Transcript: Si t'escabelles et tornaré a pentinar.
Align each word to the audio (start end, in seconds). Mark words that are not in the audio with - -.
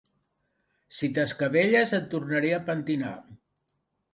Si 0.99 1.09
t'escabelles 1.17 1.93
et 1.99 2.09
tornaré 2.15 2.51
a 2.59 2.61
pentinar. 2.71 3.13